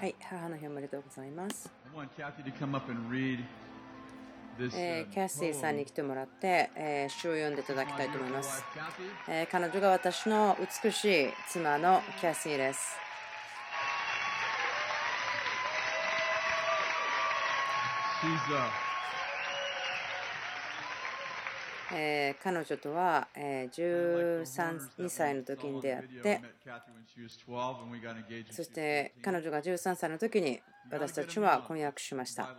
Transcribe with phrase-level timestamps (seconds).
[0.00, 1.70] はい、母の日おめでとうございます。
[4.76, 8.64] え、キャッシーさんに来てもらって、え、詩を読んでいただきたいと思います、
[9.28, 12.96] え、彼女が私の美しい妻のキャッシーです
[21.92, 26.40] えー、彼女とは、えー、13 2歳の時に出会って
[28.50, 32.54] そして彼女が13歳の時に私たちは婚約しました。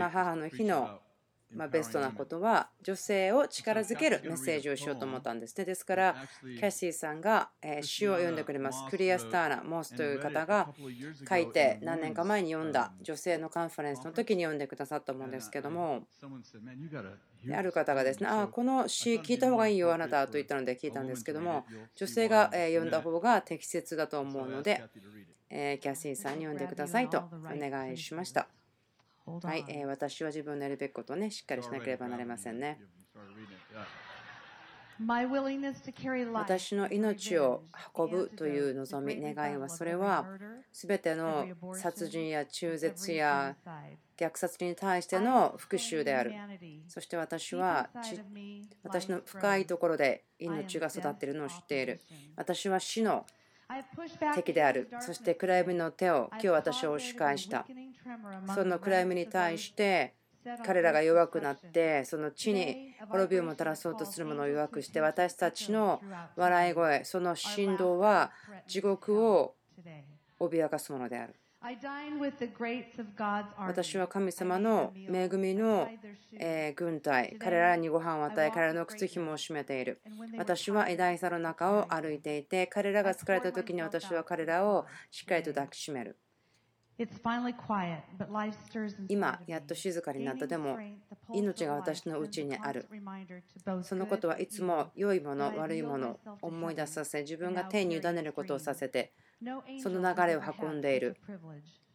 [0.00, 1.00] 母の日の
[1.54, 5.64] まあ、ベストな.ことは女性を力づけるメッセージをしようと思ったんですね。
[5.64, 8.84] ですから、キャシーさんがえー詩を読んでくれます。
[8.90, 10.74] クリア・スターナ・モースという方が
[11.28, 24.82] 書いて何年か前に読んだ女性のカンファレンスの時に読んでくださったものですけども、Someone said, "Man, you gotta hear である this." 方がですね、ああ、この詩聞いた方がいいよ、あなたと言ったので聞いたんですけども、女性がえー読んだ方が適切だと思うので、
[25.48, 28.48] キャシーさんに読んでくださいとお願いしました。
[29.26, 32.78] はい、えー私は自分のやるべきことをね、しっかりしなければなりませんね。
[36.40, 37.64] 私の命を
[37.96, 40.26] 運ぶという望み、願いは、それは
[40.72, 43.56] すべての殺人や中絶や
[44.16, 46.32] 虐殺に対しての復讐である。
[46.86, 48.20] そして私はち
[48.84, 52.00] 私の深いところで命が育っているのを知っている。
[52.36, 53.26] 私は死の
[54.34, 54.88] 敵である。
[55.00, 57.66] そして暗闇の手を今日私は押し返した。
[58.54, 60.14] その暗闇に対して
[60.64, 66.02] 彼らが弱くなってその地に滅びをもたらそうとするものを弱くして私たちの
[66.36, 68.30] 笑い声その振動は
[68.66, 69.54] 地獄を
[70.38, 71.34] 脅かすものである。
[73.56, 75.88] 私は神様の恵みの
[76.38, 80.02] え軍隊彼らにご飯を与え彼らの靴紐を締めている。
[80.36, 86.18] 私は偉大さの中を歩いていて彼らが疲れた時に私は彼らをしっかりと抱きしめる。
[89.08, 90.46] 今やっと静かになった。
[90.46, 90.78] でも
[91.32, 92.88] 命が私のうちにある。
[93.82, 99.12] そのことはいつも良いもの悪いものを思い出させ自分が天に委ねることをさせて
[99.82, 101.16] その流れを運んでいる。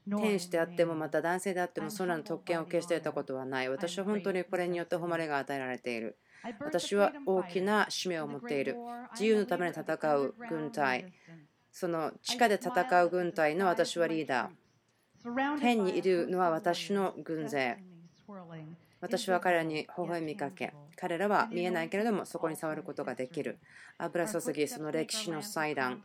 [0.06, 3.70] 天使であってもまた男性であってもそんなの特権を消していたことはない。
[3.70, 6.18] 私は本当にこれによって誉れが与えられている。
[6.60, 8.76] 私は大きな使命を持っている。
[9.14, 11.14] 自由のために戦う軍隊。
[11.72, 14.69] その地下で戦う軍隊の私はリーダー
[15.60, 17.78] 天にいるのは私の軍勢。
[19.02, 23.60] 私は彼らに微笑みかけ彼らは見えないけれどもそこに触ることができる。
[23.98, 26.04] 油注ぎその歴史の祭壇。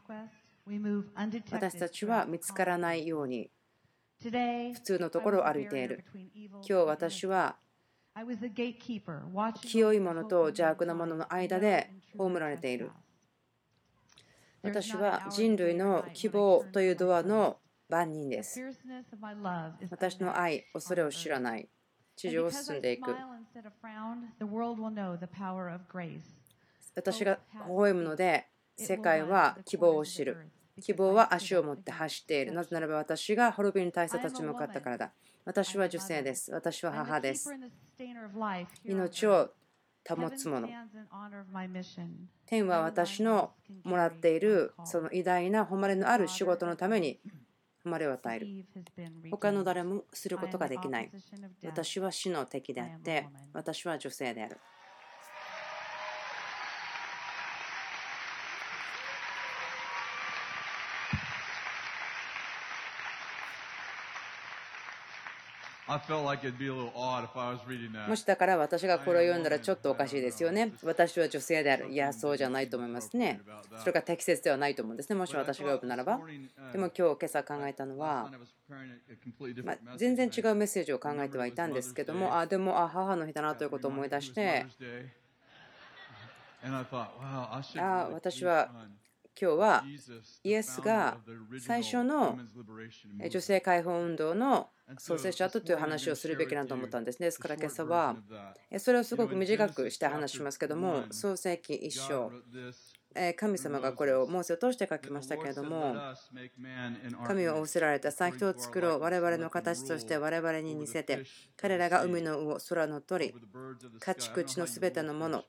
[1.51, 3.51] 私たちは見つからないように。
[4.21, 6.05] 普通のところを歩いている。
[6.53, 7.57] 今日私は
[9.61, 12.91] 清いものと邪悪なものの間で葬られている。
[14.63, 17.59] 私は人類の希望というドアの
[17.94, 18.60] 番人です。
[19.88, 21.69] 私の愛恐れを知らない。
[22.16, 23.15] 地上を進んでいく。
[26.97, 28.47] 私が微笑むので
[28.77, 30.50] 世界は希望を知る。
[30.83, 32.53] 希望は足を持って走っている。
[32.53, 35.12] なぜならば私が滅びに対して立ち向かったからだ。
[35.44, 36.50] 私は女性です。
[36.50, 37.49] 私は母です。
[38.84, 39.50] 命を
[40.09, 40.69] 保つもの
[42.44, 43.53] 天は私の
[43.84, 47.21] もらっているその偉大な誉れのある仕事のために
[47.84, 48.47] 誉れを与える。
[49.31, 51.11] 他の誰もすることができない。
[51.65, 54.59] 私は死の敵であって私は女性である
[68.09, 70.73] も.しだから私がこれを読んだらちょっとおかしいですよね。
[70.83, 71.89] 私は女性である。
[71.91, 73.41] いや、そうじゃないと思いますね。
[73.79, 75.17] それが適切ではないと思うんですね。
[75.17, 76.21] もし私が読むならば。
[76.73, 78.31] でも今日今朝考えたのは、
[79.63, 84.67] まあ、全然違うメッセージを考えてはいたんですけども、あ、でも、あ、母の日だなということを思い出して、
[87.79, 88.71] あ、私は
[89.41, 89.84] 今日は
[90.45, 91.19] イエスが
[91.60, 92.39] 最初の
[93.31, 97.27] 女性解放運動の創生者とという話をするべきだと思ったんですね。
[97.27, 98.16] ですから今朝は
[98.78, 102.31] それをすごく短くして話しますけども創世記一章
[103.37, 105.95] 神様がこれをモーセを通して書きましたけれども
[107.27, 111.25] 神を仰せられたさ人を作ろう我々の形として我々に似せて
[111.57, 113.34] 彼らが海の魚空の鳥
[114.01, 115.45] 家畜地のすべてのもの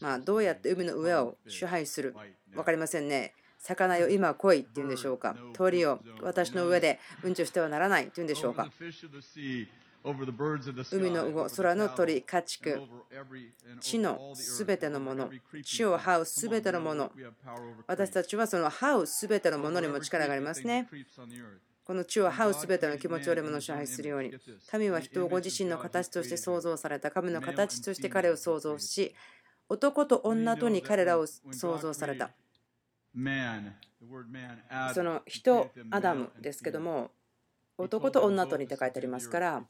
[0.00, 2.16] まあどうやって海の上を支配する
[2.54, 3.34] 分かりませんね。
[3.58, 5.36] 魚よ今来いって言うんでしょうか。
[5.52, 8.70] 鳥を私の上でうんちをしてはならないって言うんでしょうか
[10.02, 12.80] 海の魚、空の鳥、家畜、
[13.80, 15.30] 地のすべてのもの、
[15.62, 17.12] 地を這うすべてのもの、
[17.86, 20.88] 私たちはその這うすべてのものにも力がありますね。
[21.84, 24.32] この地を這うすべての気持ちを俺もの支配するように、
[24.70, 29.14] 神は人をご自身の形として創造された、神の形として彼を創造し、
[29.68, 32.30] 男と女とに彼らを創造された。
[34.94, 37.10] その人、アダムですけども、
[37.80, 39.64] 男と女とにって書いてありますから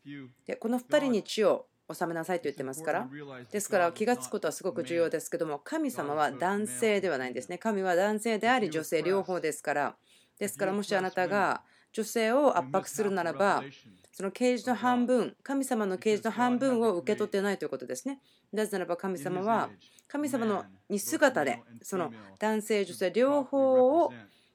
[0.46, 3.08] でこの2人に血を収めなさいと言ってますから
[3.50, 7.58] ですから気がつくことはすごく重要ですけども神様は男性ではないんですね。
[7.58, 9.96] 神は男性であり女性両方ですから
[10.38, 11.62] ですからもしあなたが
[11.92, 13.64] 女性を圧迫するならば
[14.12, 18.20] その啓示の半分神様の啓示の半分を受け取ってないということですね。
[18.52, 19.70] なぜならば神様は
[20.08, 24.12] 神様の似姿でその男性女性両方を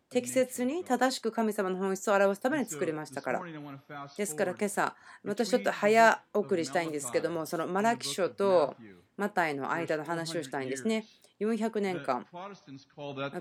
[0.10, 3.42] 適切に正しく神様の本質を表すために作りましたから。
[4.18, 8.75] ですから今朝、私ちょっと早送りしたいんですけども、そのマラキ書と
[9.18, 11.06] マタイの間の話をしたいんですね。
[11.40, 12.25] 400年間、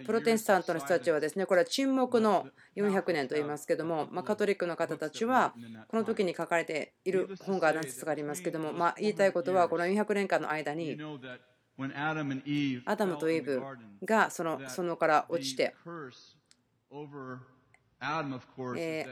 [0.05, 5.55] プロテスタントの人たちはですね、これは沈黙の400年と言いますけども、まカトリックの方たちは、
[5.88, 10.99] この時に書かれている本が何つかありますけども、ま言いたいことは、この400年間の間に、
[12.84, 13.62] アダムとイブ
[14.05, 15.76] がその園から落ちて、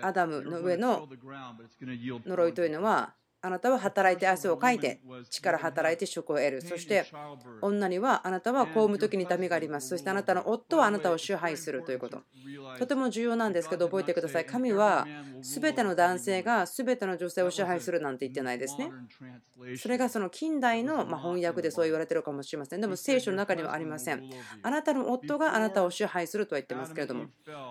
[0.02, 1.08] アダムの上の
[2.26, 6.62] 呪いというのはあなたは働いて汗をかいて力働いて職を得る。
[6.62, 7.04] そして
[7.60, 9.88] 女にはあなたは公務時に痛みがあります。
[9.88, 12.22] そしてあなたの夫はあなたを支配するということ。
[12.78, 14.46] とても重要なんですけど覚えてください。
[14.46, 15.06] 神は
[15.40, 18.92] 全ての男性が全ての女性を支配するなんて言ってないですね。
[19.76, 22.80] それがその近代の翻訳でそう言われてるかもしれません。
[22.80, 24.22] でも聖書の中にはありません。
[24.62, 27.26] あなたの夫があなたを支配するとは言ってますけれども。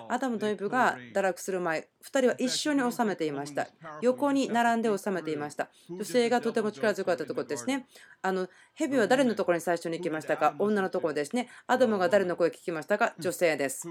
[0.10, 3.68] アダムとイブが堕落する前2人は一緒に収めていました。
[4.02, 5.61] 横に並んで収めていました。
[5.90, 7.88] 女性がとても力強かったところですね。
[8.22, 10.56] あの蛇は誰のところに最初に行きましたか？
[10.60, 11.50] 女のところですね。
[11.68, 13.14] アダムが誰の声を聞きましたか？
[13.20, 13.88] 女性です。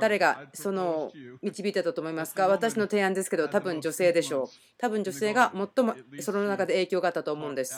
[0.00, 1.12] 誰がその
[1.42, 2.48] 導いてたと思いますか？
[2.48, 4.48] 私の提案ですけど多分女性でしょう。
[4.78, 7.74] 多分女性が最もその中で影響があったと思うんです。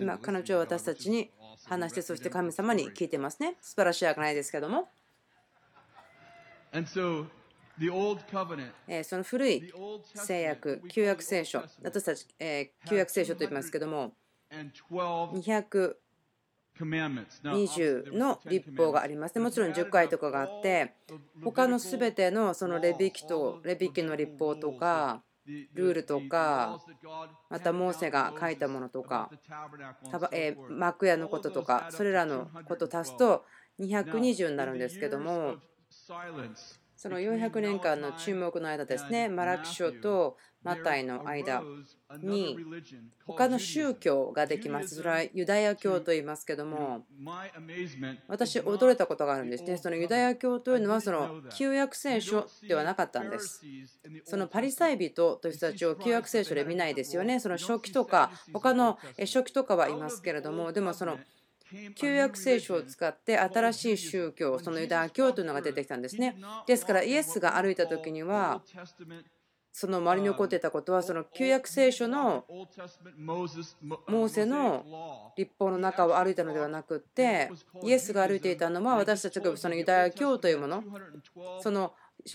[0.00, 1.30] 今彼女は私たちに
[1.66, 3.56] 話してそして神様に聞いてますね。
[3.60, 4.88] 素晴らしいわけないですけども
[9.04, 9.72] その古い
[10.14, 14.14] 聖約、旧約聖書、私たち、え旧約聖書と言いますけども、
[16.80, 19.34] 220の立法があります。
[19.36, 19.42] ね。
[19.42, 20.94] もちろん10回とかがあって、
[21.42, 25.22] 他のすべてのそのレビキとレビキの立法とか、
[25.74, 26.80] ルールとか、
[27.48, 29.30] またモーセが書いたものとか、
[30.32, 33.44] え幕屋のこととか、それらのこと足すと
[33.80, 35.56] 220になるんですけども、
[37.06, 41.62] その400年間の注目の間ですね、マラキ書とマタイの間
[42.20, 42.58] に
[43.24, 44.96] 他の宗教ができます。
[44.96, 47.06] それはユダヤ教と言いますけども、
[48.26, 49.76] 私、驚いたことがあるんですね。
[49.76, 53.62] そのユダヤ教というのはその旧約聖書ではなかったんです。
[54.24, 57.38] そのパリサイ人という人たちを旧約聖書で見ないですよね。
[57.38, 61.20] その書記とか、他の書記とかはいますけれども、でもその
[61.94, 66.36] 旧約聖書を使って新しい宗教、そのユダヤ教というのが出てきたんですね。
[66.66, 68.62] ですからイエスが歩いた時には、
[69.72, 77.50] その周りに起こっていたことは、その旧約聖書のモーセの立法の中を歩いたのではなくって、
[77.82, 80.82] イエスが歩いていたのは私たちがそのユダヤ教というもの、
[81.60, 81.92] その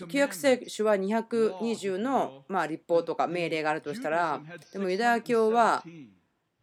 [0.08, 4.40] 旧約聖書は220のまあ立法とか命令があるとしたら、
[4.72, 5.82] でもユダヤ教は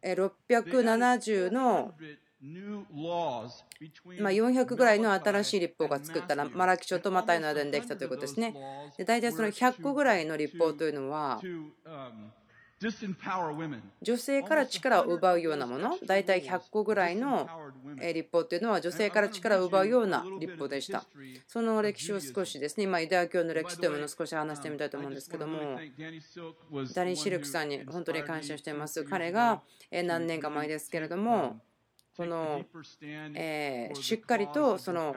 [0.02, 1.92] 670の
[4.20, 8.54] ま400ぐらいの新しい立法が作ったらマラキ書とマタイの間にできたということですね。
[8.96, 11.40] で大体その100個ぐらいの立法というのは
[14.00, 17.46] 女性から力を奪うようなもの大体100個ぐらいの
[17.98, 21.04] 立法というのは女性から力を奪うような立法でした
[21.46, 25.78] その歴史を少しですね今ユダヤ教の歴史というものを少し話してみたいと思うんですけども
[26.94, 29.60] ダニー・シルクさんに本当に感謝しています彼が
[29.92, 31.60] 何年か前ですけれども
[32.20, 32.60] この、
[33.34, 35.16] えしっかりとその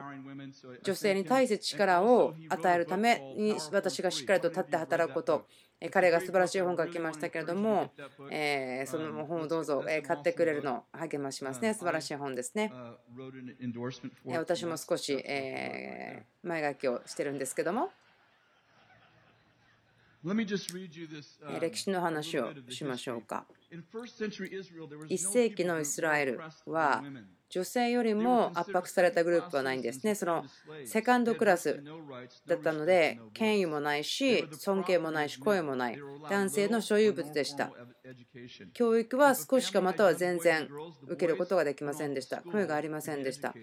[0.84, 5.46] 女性に対して力を与えるために私がしっかりと立って働くこと
[5.92, 7.92] 彼が素晴らしい本が来ましたけれども、
[8.32, 11.74] えその本をどうぞ買ってくれるのを励ましますね。
[11.74, 12.72] 素晴らしい本ですね。
[14.28, 17.92] 私も少し、え前書きをしてるんですけども。
[21.60, 23.46] 歴史の話をしましょうか。
[25.08, 27.02] 1世紀のイスラエルは
[27.54, 30.16] 女性よりも圧迫されたグループはないんですね。
[30.16, 30.44] その
[30.86, 31.84] セカンドクラス
[32.48, 36.00] だったので、権威もないし、尊敬もないし、声もない。
[36.32, 37.72] 男性の所有物でした。
[38.74, 40.68] 教育は少しかまたは全然
[41.06, 42.42] 受けることができませんでした。
[42.42, 43.54] 声がありませんでした。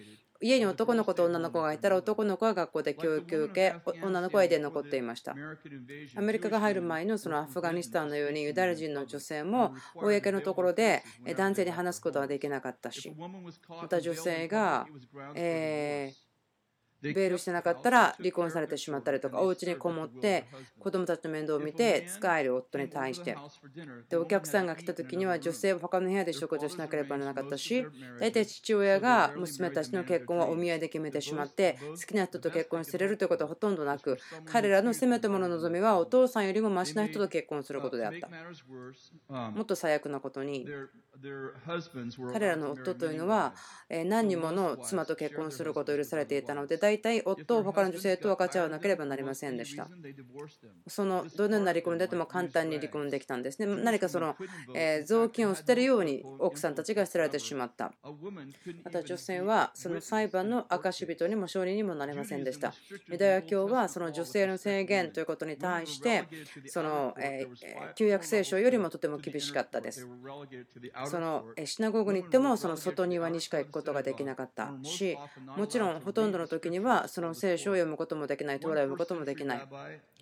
[0.42, 5.36] 家に男の子と女の子がいたら男の子は学校で教育を受け女の子は家で残っていました
[6.16, 11.02] アメリカが入る前のそのアフガニスタンのようにユダヤ人の女性も公のところで
[11.36, 13.14] 男性に話すことはできなかったし
[13.82, 14.86] また女性が
[15.34, 16.29] えー
[17.02, 20.46] ベールしてなかったら離婚されてしまったりとかお家にこもって
[20.78, 23.36] 子供たちの面倒を見て使える夫に対して。
[24.08, 27.86] でお客さんが来た時には女性は他の部屋で食事をしなければならなかったし
[28.18, 38.28] 大体父親が娘たちの結婚はお見合いで決めてしまって好きな人と結婚してれるということはほとんどなく彼らのせめてもの望みはお父さんよりもマシな人と結婚することであった。
[39.50, 40.66] もっと最悪なことに
[42.32, 43.54] 彼らの夫というのは
[43.88, 49.88] 何人もの妻と結婚することを許されていたので大体夫を他の女性と分かち合わなければなりませんでした。
[50.88, 53.66] そのどのような離婚であっても簡単に離婚できたんですね。
[53.84, 54.34] 何かその、
[54.74, 57.92] え雑巾を捨てるように奥さんたちが捨てられてしまった。
[58.82, 62.74] また女性はその裁判の証人にも証人にもなれませんでした。
[63.08, 66.26] ユダヤ教はその女性の制限ということに対して
[66.66, 67.46] その、え
[67.94, 70.08] 旧約聖書よりもとても厳しかったです。
[71.06, 75.16] そのシナゴグに行ってもその外庭にしか行くことができなかったし
[75.56, 79.68] もちろんほとんどの時にはその聖書を読むこともできないトーラを読むこともできない。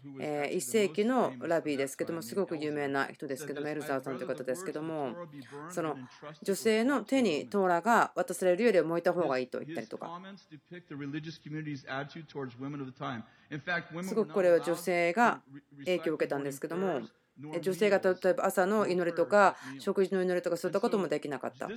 [0.04, 5.12] 1世紀のラビーですけどもすごく有名な人ですけどもエルザーさんという方ですけども
[5.70, 5.96] その
[6.42, 10.20] 女性の手にトーラが渡されるよりは燃えた方がいいと言ったりとか。
[14.02, 15.40] すごくこれは女性が
[15.78, 17.00] 影響を受けたんですけども
[17.38, 21.68] 女性が例えば朝の祈りとか食事の祈りとかそういったこともできなかった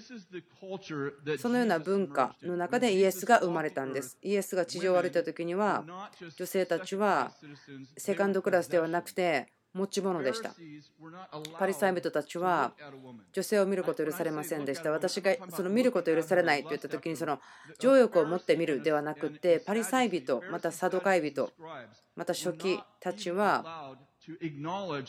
[1.37, 5.83] そのような文化の中でイエスが生まれたんですイエスが地上を歩いた時には
[6.37, 7.31] 女性たちは
[7.97, 10.51] セカンドクラスではなくて持ち物でした。
[11.57, 12.73] パリサイ人たちは
[13.31, 14.91] 女性を見ること許されませんでした。
[14.91, 17.39] 私がその見ること許されないと言った時にその
[17.79, 21.51] 情欲を持って見るではなくてパリサイ人またサドカイ人
[22.15, 23.95] また初期たちは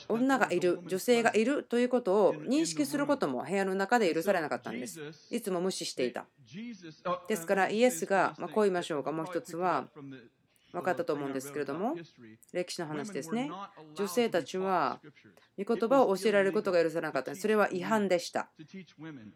[0.08, 5.00] 女がいる女性がいるということを認識することも部屋の中で許されなかったんです。
[5.30, 6.26] いつも無視していた。
[7.28, 9.88] ですからイエスがこう言いましょうかもう一つは
[10.72, 11.94] 分かったと思うんですけれども
[12.52, 13.50] 歴史の話ですね。
[13.94, 15.00] 女性たちは
[15.62, 17.36] 御言葉を教えられることが許されなかった。
[17.36, 18.50] それは違反でした。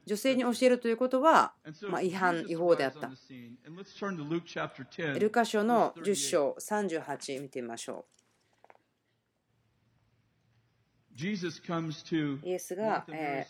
[0.07, 1.53] 女性に教えるということは
[1.89, 3.11] ま違反違法であった。
[5.19, 8.16] ルカ書の10章38見てみましょう
[12.45, 13.47] イエスが、え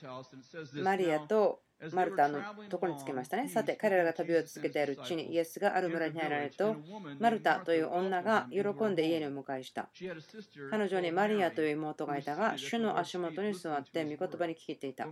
[0.82, 1.60] マリアと
[1.92, 3.48] マルタのところにつけましたね。
[3.48, 6.74] さて、彼らが旅を続けているうちに、イエスがある村に入られると、
[7.18, 9.90] マルタという女が喜んで家にお迎えした。
[10.70, 15.06] 彼女にマリアという妹がいたが、主の足元に座って御言葉に聞いていた。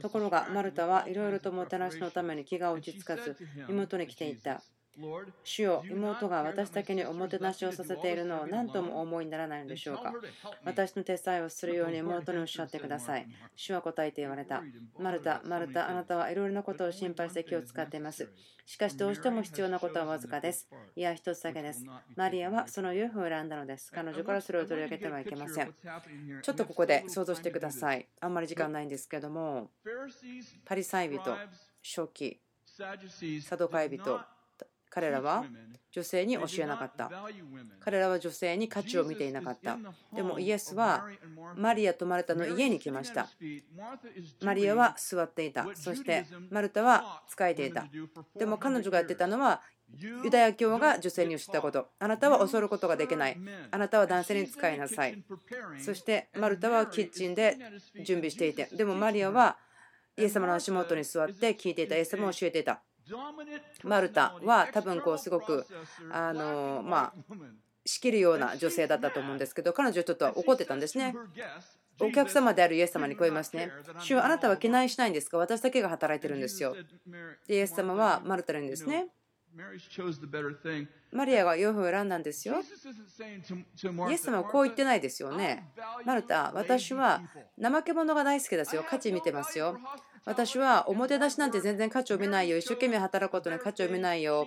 [0.00, 3.36] ところが、マルタはいろいろともてなしのために気が落ち着かず、
[3.68, 4.62] 妹に来ていた。
[5.44, 10.12] 主よ妹が私だけにおもてなしをさせているのを何とも思いにならないのでしょうか。
[10.64, 13.26] 私の手伝いをするように妹におっしゃってください。
[13.54, 14.62] 主は答えて言われた。
[14.98, 18.28] マルタマルタあなたはいろいろなことを心配して気を使っています。
[18.66, 20.68] しかしどうしても必要なことはわずかです。
[20.94, 21.86] いや一つだけです。
[22.16, 23.90] マリアはそのユフを選んだのです。
[23.92, 25.74] 彼女からそれを取り上げてはいけません
[26.42, 28.06] ちょっとここで想像してください。
[28.20, 29.70] あんまり時間ないんですけども
[30.64, 31.20] パリサイ人
[31.82, 32.40] 初期
[33.42, 34.20] サドカイ人
[34.90, 35.44] 彼らは
[35.90, 37.10] 女性に教えなかった。
[37.80, 39.78] 彼らは女性に価値を見ていなかった。
[40.14, 41.06] でもイエスは
[41.56, 43.28] マリアとマルタの家に来ました。
[44.42, 45.66] マリアは座っていた。
[45.74, 47.86] そしてマルタは仕えていた。
[48.38, 51.88] でも彼女がやってたのはユダヤ教が女性に教えたこと。
[51.98, 53.38] あなたは恐ることができない。
[53.70, 55.24] あなたは男性に使いなさい。
[55.80, 57.56] そしてマルタはキッチンで
[58.04, 58.68] 準備していて。
[58.72, 59.56] でもマリアは
[60.18, 61.96] イエス様の足元に座って聞いていた。
[61.96, 62.82] イエス様を教えていた。
[63.82, 65.66] マルタは多分こうすごく
[66.10, 67.34] あのまあ
[67.84, 71.14] 仕切るような女性だったと思うんですけど彼女ちょっと怒ってたんですね
[72.00, 75.38] お客様であるイエス様にこう言いますね主はあなたは気ないしないんですか？
[75.38, 76.76] 私だけが働いてるんですよ
[77.46, 79.08] でイエス様はマルタにですね
[81.10, 82.56] マリアが養父を選んだんですよ。
[84.08, 85.72] イエス様はこう言ってないですよね。
[86.04, 87.22] マルタ、私は
[87.60, 88.84] 怠け者が大好きですよ。
[88.88, 89.80] 価値見てますよ。
[90.28, 92.58] 私はおもてなしなんて全然価値を見ないよ。
[92.58, 94.46] 一生懸命働くことに価値を見ないよ。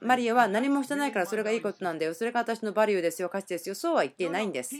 [0.00, 2.14] マリアは何もしてないからそれがいいことなんだよ。
[2.14, 3.28] それが私のバリューですよ。
[3.28, 3.76] 価値ですよ。
[3.76, 4.74] そうは言っていないんです。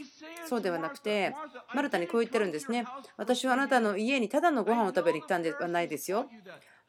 [0.49, 1.33] そうではなくて、
[1.73, 2.85] マルタにこう言ってるんですね。
[3.15, 6.29] 私はあなたの家にただのご飯を食べに来たんではないですよ。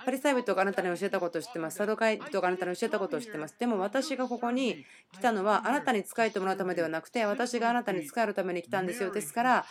[0.07, 1.79] パリサイ人があなたに教えたことを知ってます。
[1.79, 3.57] サドカイ人があなたに教えたことを知ってます。
[3.59, 9.11] でも私がここに来たのはあなたに仕えてもらうためではなくて私があなたに仕えるために来たんですよ。
[9.11, 9.67] ですから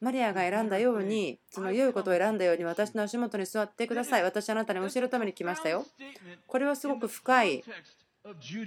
[0.00, 4.24] マリアが選んだようにその良いことを選んだように私の足元に座ってください。
[4.24, 5.86] 私あなたに教えるために来ましたよ。
[6.48, 7.62] これはすごく深い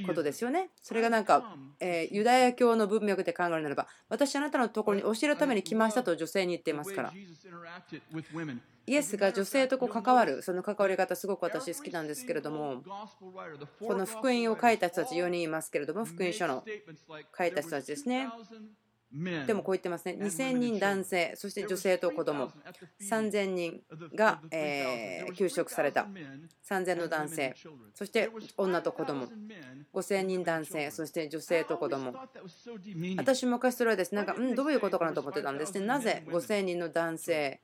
[0.08, 0.70] ことですよね。
[0.82, 7.14] それがなんか、えユダヤ教の文脈で考えるならば、私あなたのところに教えるために来ましたと女性に言っていますから。
[8.88, 12.84] イエスが女性とこう関わる、その関わり方、すごく私好きなんですけれども、
[13.80, 16.64] この福音を書いた人たち4人いますけれども、福音書の
[17.38, 18.28] 書いた人たちですね。
[19.14, 20.18] でもこう言ってますね。
[20.20, 22.52] 2000人男性、そして女性と子供、
[23.02, 23.82] 3000人
[24.16, 26.08] が、え休職された。
[26.68, 27.54] 3000の男性、
[27.94, 29.28] そして女と子供、
[29.94, 32.16] 5000人男性、そして女性と子供。
[33.18, 35.86] 私昔それはですね、なんか、うん、どういうことかなと思ってたんですね。
[35.86, 37.62] なぜ5000人の男性、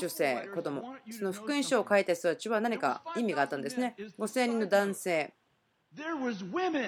[0.00, 3.96] 女性、子供、その福音書を書いた人たちは何か意味があったんですね。
[4.18, 5.34] 5000人の男性。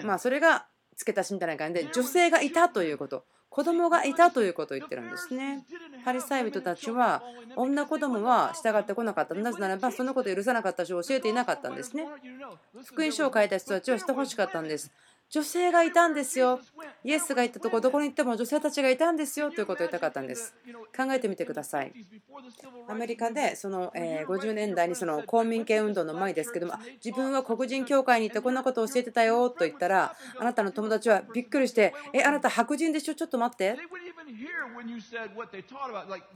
[0.04, 3.24] まあそれが付け足しみたいな感じで女性がいたということ
[3.54, 5.64] 子供がいたということを言ってるんですね。
[6.04, 7.22] パリサイ人たちは
[7.54, 9.34] 女子供は従ってこなかった。
[9.34, 12.04] なぜならばそのことを許さなかったし教えていなかったんですね。
[12.84, 14.90] 福音書を書いた人たちはしてほしかったんです。
[15.30, 16.60] 女性がいたんですよ。
[17.02, 20.54] イエスが行ったところどこに行っても女性たちがいたんですよということを言いたかったんです。
[20.96, 21.92] 考えてみてください。
[22.88, 33.14] アメリカでその50年代にその公民権運動の前ですけども自分は黒人教会に行ってこんなことを教えてたよと言ったらあなたの友達はびっくりしてえあなた白人でしょ？
[33.14, 33.76] ちょっと待って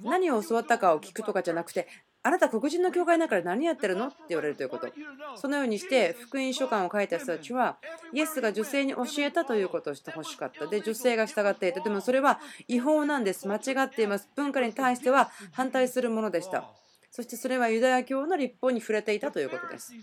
[0.02, 1.86] 何を教わったかを聞くとかじゃなくて
[2.22, 4.08] あなた黒人の教会だから何やってるの？
[4.08, 4.88] って言われるということ。
[5.36, 7.78] そのようにして福音書簡を書いた人たちは
[8.12, 10.66] イエスが女性に教えたということをしてほしかった。
[10.66, 11.80] で女性が従っていて。
[11.80, 13.46] でもそれは違法なんです。
[13.48, 14.28] 間違っています。
[14.36, 16.64] 文化に対しては反対するものでした。
[17.10, 19.94] そしてそれはユダヤ教の立法に触れていたということです。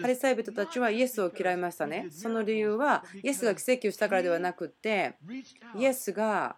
[0.00, 2.06] パリサイ人たちはイエスを嫌いましたね。
[2.10, 5.16] その理由はイエスが奇跡をしたからではなくて
[5.76, 6.56] イエスが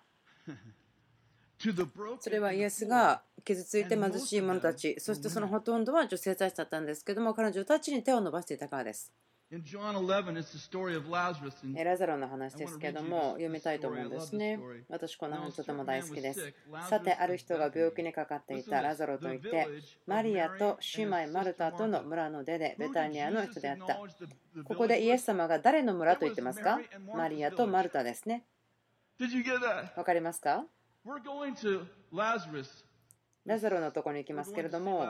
[2.20, 9.12] それはイエスが傷ついて貧しい者たち、そしてそのほとんどは女性たちだったんですけども、彼女たちに手を伸ばしていたからです。
[9.50, 9.58] ラ
[11.96, 14.60] ザロの話ですけども、読みたいと思うんですね。
[14.90, 16.52] 私、この話とても大好きです。
[16.90, 19.66] さて、ある人が病気にかかっていたラザロといって、
[20.06, 23.98] マリアと姉妹マルタとの村の出で、ベタニアの人であった。
[24.64, 26.78] ここでイエス様が誰の村と言ってますか？
[27.16, 28.44] マリアとマルタですね。
[29.96, 30.66] わかりますか？
[31.08, 32.70] We're going to Lazarus
[33.48, 35.06] ラザロのところに行きますけれども、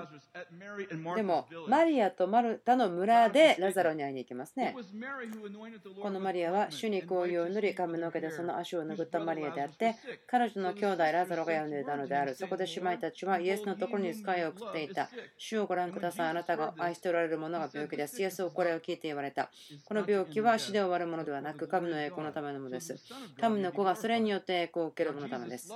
[1.16, 4.76] でも、マリアとマルタの村でラザロに会いに行きますね。
[6.00, 9.96] このマリアは主に紅葉を塗り、髪の毛でその足を拭ったマリアであって、
[10.28, 12.36] 彼女の兄弟ラザロが呼んでいたのである。
[12.36, 15.10] そこで姉妹たちはイエスのところに使いを送っていた。
[15.36, 16.28] 主をご覧ください。
[16.28, 18.22] あなたが愛しておられるものが病気です。
[18.22, 19.50] イエスをこれを聞いて言われた。
[19.84, 22.96] この病気は死で終わるものではなく、神の栄光のためのものです。
[23.40, 25.72] 神の子がそれによって栄光を受けるもののためです。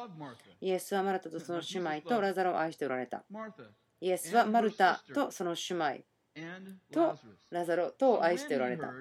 [0.61, 3.25] イエスはマルタとその姉妹とラザロを愛しておられた。
[4.01, 6.05] イエスはマルタとその姉妹
[6.93, 7.19] と
[7.51, 8.93] ラザロと愛しておられた。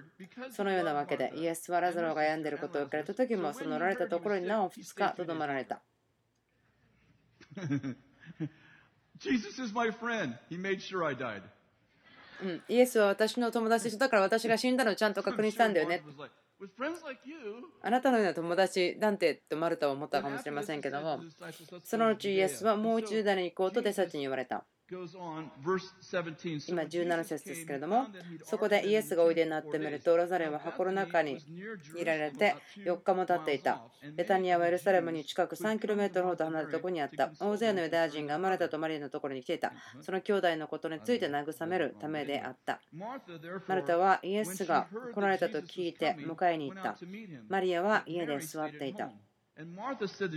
[0.52, 5.82] そのようなわけで、イエスはラザロが病んでいることを受けた時も、そのおられたところになお2日とどまられた。
[12.42, 16.04] うん、イエスは私の友達でだから私が死んだのをちゃんと確認したんだよね。
[17.82, 21.20] あなたのような友達なんてとマルタは思ったかもしれませんけども、
[21.84, 24.66] そのうちイエスはもう一度誰に行こうと弟子たちに言われた。
[26.68, 28.08] 今17節ですけれども、
[28.44, 31.38] そこでイエスがおいでになってみると、ラザレは箱の中に
[31.96, 33.82] 入れられて4日も経っていた。
[34.18, 37.32] ベタニアはエルサレムに近く 3km ほど離れたところにあった。
[37.40, 39.72] 大勢のユダヤ人が生まれたとマリアのところに来ていた。
[40.02, 42.82] その兄弟のことについて慰めるためであった。
[43.68, 46.98] マルタはイエスが来られたと聞いて迎えに行った。
[47.48, 49.10] マリアは家で座っていた。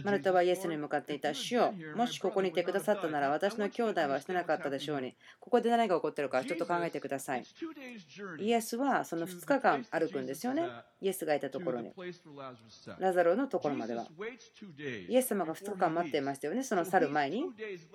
[0.04, 7.44] マルタはイエスに向かっていた主よもしここにいてくださったなら私の兄弟はしてなかったでしょうにここで何が起こっているかちょっと考えてください。
[8.40, 10.68] イエスはその2日間歩くんですよね。
[11.00, 11.92] イエスがいたところに。
[12.98, 14.06] ラザロのところまでは。
[15.08, 17.44] イエス様が2日間待っていましたよねその去る前に。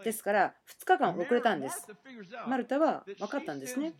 [0.03, 1.86] ですから2日間遅れたんです。
[2.47, 3.93] マルタは分かったんですね。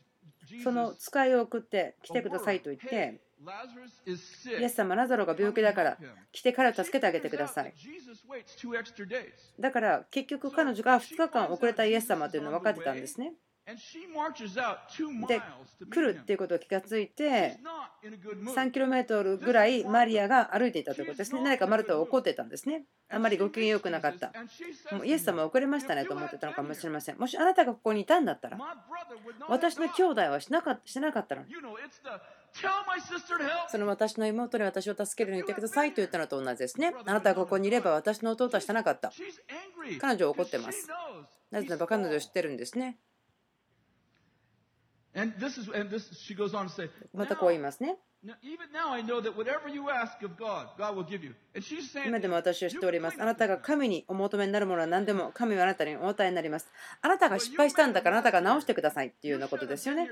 [0.63, 5.97] その使いを送って来てくださいと言ってイエス様、ラザロが病気だから
[6.32, 7.73] 来て彼を助けてあげてください。
[9.60, 13.34] だから結局彼女が2日間遅れたイエス様というのは分かってたんですね。
[15.28, 15.41] で
[15.91, 17.60] 来るっていうことを気がついて
[18.04, 21.41] 3キロメートルぐらいマリアが歩いていたということですね。
[21.41, 22.86] 何かマルタは怒ってたんですね。
[23.10, 24.34] あまりご機嫌よくなかった。
[24.91, 27.19] もうイエス様は遅れましたねと思ってたのかもしれません。
[27.19, 28.58] もしあなたがここにいたんだったら、
[29.47, 31.54] 私の兄弟はしなかしなかったのに。
[33.69, 36.93] その私の妹に私を助けるように言ってくださいと言ったのと同じですね。
[37.05, 39.12] あなたがここにいれば私の弟はしてなかった。
[39.99, 40.88] 彼女は怒ってます。
[41.51, 42.97] なぜならば彼女を知ってるんですね。
[47.13, 47.98] またこう言いますね。
[52.06, 53.22] 今でも私は知っております。
[53.22, 56.67] あなたが神にお求めになるものは何でも神はあなたにお与えになります。
[57.02, 60.10] あなたが失敗したんだからあなたが直してくださいっていうようなことですよね。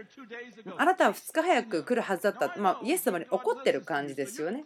[0.78, 2.54] あなたは2日早く来るはずだった。
[2.58, 4.64] まあ、イエス様に怒ってる感じですよね。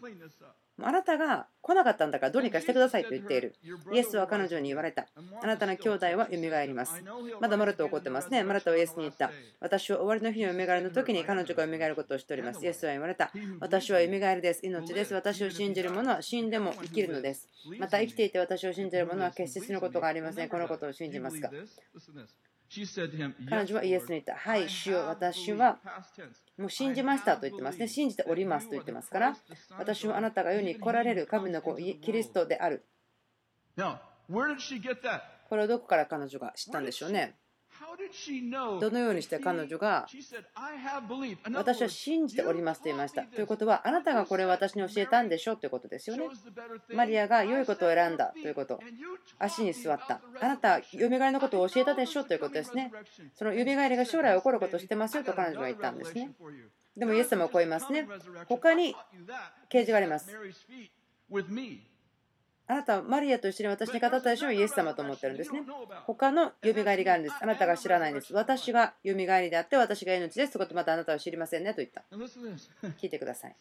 [0.88, 3.56] あなたが来なかったんだからどうにかしてくださいと言っている。
[3.92, 5.08] イエスは彼女に言われた。
[5.42, 7.04] あなたの兄弟は蘇ります。
[7.40, 8.44] まだマルト怒ってますね。
[8.44, 9.32] マルトはイエスに言った。
[9.60, 12.64] 私は終わりの日の蘇りの時に彼女が蘇ることをしております。
[12.66, 13.32] イエスは言われた。
[13.60, 14.66] 私は蘇りです。
[14.66, 15.14] 命です。
[15.14, 17.48] 私を信じる者は死んでも生きるのです。
[17.80, 20.50] また生きていて私を信じる者は決して死ぬことがありません。
[20.50, 21.52] このことを信じますか？
[23.50, 24.36] 彼女はイエスに言った。
[24.36, 25.80] はい、主よ私は
[26.58, 27.88] もう信じましたと言ってますね。
[27.90, 29.38] 信じておりますと言ってますから、
[29.78, 32.86] 私はあなたが世に来られる神の子、キリストである。
[35.50, 37.36] これをどこから彼女が知ったんでしょうね。
[38.80, 40.08] どのようにして彼女が
[41.54, 43.24] 私は信じておりますと言いました。
[43.24, 46.26] ということはあなたがこれを私に教えたんでしょということですよね。
[46.94, 48.80] マリアが良いことを選んだということ。
[49.40, 50.22] 足に座った。
[50.42, 52.92] あなたはよみがえりのことを教えたでしょということですね。
[53.34, 56.32] そのよみがえりが将来起こることを知ってますよと彼女が言ったんですね。
[56.96, 58.08] でもイエス様はこう言いますね。
[58.48, 58.96] 他に
[59.70, 60.32] 啓示があります。
[62.68, 64.52] あなたはマリアと一緒に私に語ったでしょ？
[64.52, 65.62] イエス様と思ってるんですね。
[66.06, 67.36] 他の蘇りがあるんです。
[67.42, 68.34] あなたが知らないんです。
[68.34, 70.54] 私が蘇りであって私が命です。
[70.54, 72.04] そことまたあなたは知りませんねと言った。
[73.02, 73.56] 聞いてください。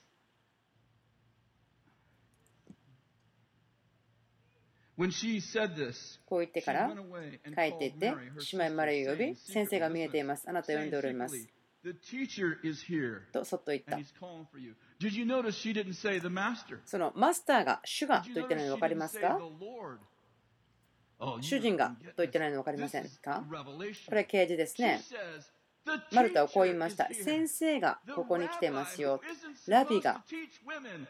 [6.26, 6.88] こう言ってから
[7.56, 8.10] 帰っていって
[8.52, 10.46] 姉妹マリアを呼び先生が見えています。
[10.48, 11.48] あなた呼んでおります。
[13.32, 13.98] とそっと言った。
[16.84, 19.40] そのマスターが主がと言ってないの分かりますか？
[21.40, 23.44] 主人がと言ってないの分かりませんか？
[23.48, 23.54] こ
[24.12, 25.00] れは啓示ですね。
[26.12, 27.08] マルタはこう言いました。
[27.12, 29.22] 先生がここに来てますよ。
[29.66, 30.22] ラビが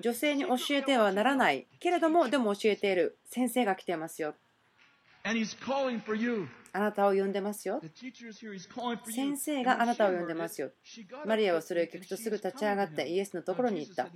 [0.01, 4.37] 女性に教えてはならないけれども、でも教えている先生が来てますよ。
[6.73, 7.81] あなたを呼んでますよ。
[9.07, 10.71] 先生があなたを呼んでますよ。
[11.27, 14.09] マリアはそれを聞くとすぐ立ち上がってイエスのところに行った。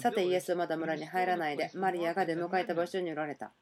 [0.00, 3.52] さてイエスはまだ村に入らないでマリアが出迎えた場所におられた。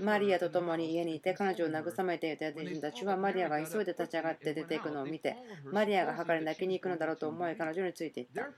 [0.00, 5.36] マリアと共に家にいて彼女を慰めていたユダヤ人たちはマリアが急いで立ち上がって出ていくのを見て
[5.72, 8.48] マリアが墓に泣きに行くのだろうと思い彼女についていった。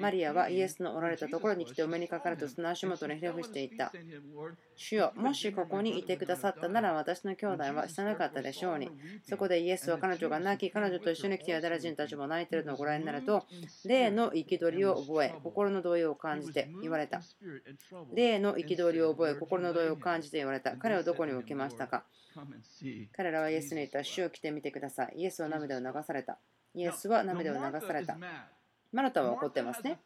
[0.00, 3.92] マリアはイエスのおられたところに来てお目にかかるとその足元にひれ伏していった。
[4.76, 8.90] 主よもしここにいてくださったなら私の兄弟は死ななかったでしょうに。
[9.28, 13.44] そこでイエスは彼女が泣き彼女と一緒に来てユダヤ人たちも泣いているのをご覧になると
[13.84, 17.20] 霊の憤りを覚え心の動揺を感じて言われた。
[18.14, 20.76] 霊の憤りを覚え心の動揺を感じて言われた。
[20.76, 22.04] 彼はどこに置きましたか？
[23.12, 24.04] 彼らはイエスに言った。
[24.04, 25.14] 主を来てみてください。
[25.16, 26.38] イエスは涙を流された。
[26.74, 28.16] イエスは涙を流された。
[28.90, 29.98] マルタは怒ってますね。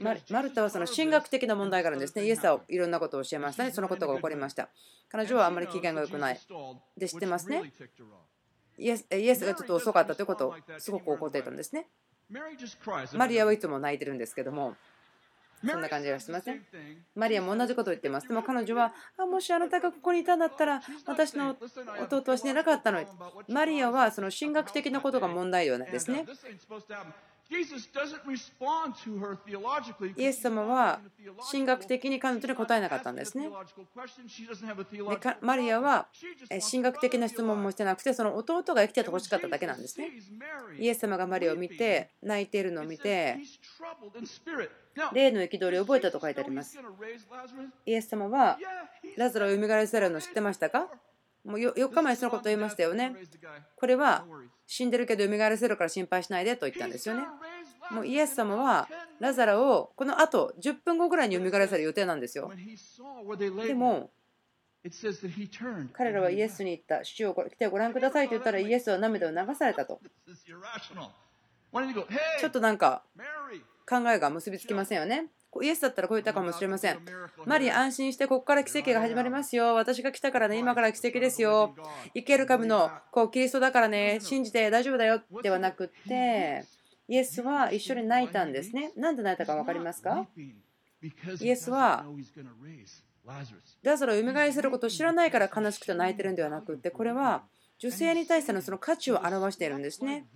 [0.00, 2.24] マルタはその神学的な問題があるんですね。
[2.24, 3.72] イエスはいろんなことを教えましたね。
[3.72, 4.68] そのことが起こりました。
[5.10, 6.40] 彼女はあまり機嫌が良くない。
[6.96, 7.72] で、知ってますね。
[8.78, 11.88] イエスイエスがちょっと遅かったということをすごく怒っていたんですね。
[13.14, 14.76] マリアはいつも泣いてるんですけども。
[15.64, 16.64] そんな感じがしません？
[17.14, 18.28] マリアも同じことを言ってます。
[18.28, 21.56] でも彼女は、あもしあなたがここにいたんだったら、私の
[22.02, 23.06] 弟は死ねなかったのに。
[23.48, 26.24] マリアはその神学的なことが問題ではないですね。
[30.16, 31.00] イエス様は
[31.50, 33.48] 神学的に彼女に答えなかったんですね。
[33.48, 33.50] で
[35.40, 36.06] マリアは
[36.70, 40.10] 神学的な質問もしてなくて、その弟が生きててほしかっただけなんですね。
[40.78, 43.38] イエス様がマリアを見て、泣いているのを見て、
[45.12, 46.78] 霊の憤りを覚えたと書いてあります。
[47.84, 48.58] イエス様は
[49.16, 50.86] ラザロを蘇らせるの知ってましたか？
[51.44, 53.16] もう4日前そのこと言いましたよね。
[53.76, 54.24] これは
[54.72, 57.24] 死んでるけど蘇らせるから心配しないでと言ったんですよね。
[57.90, 62.52] もうイエス様はラザラをこのあと10分後ぐらいに蘇らせる予定なんですよ。
[63.66, 64.12] でも
[65.92, 70.00] 彼らはイエスに言った、主を来てご覧くださいと言ったらイエスは涙を流されたと。
[72.38, 73.02] ちょっとなんか
[73.90, 75.26] 考えが結びつきませんよね。
[75.62, 76.98] イエスだったらこう言ったかもしれません。
[77.44, 79.74] マリア、安心してここから奇跡が始まりますよ。
[79.74, 81.74] 私が来たからね、今から奇跡ですよ。
[82.14, 86.64] 生ける神のこうキリストだからね、信じて大丈夫だよではなくて、
[87.08, 88.92] イエスは一緒に泣いたんですね。
[88.96, 90.28] なんで泣いたか分かりますか？
[91.40, 92.06] イエスは
[93.82, 97.42] ラザロを蘇せることを知らないから悲しくて泣いてるんではなくてこれは
[97.80, 100.26] 女性に対してのその価値を表しているんですね。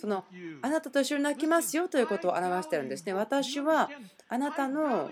[0.00, 0.24] その
[0.62, 3.14] あなたと一緒に泣きますよということを表しているんですね。
[3.14, 3.88] 私は
[4.28, 5.10] あなたの